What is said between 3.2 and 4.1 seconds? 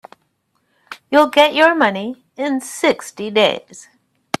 days.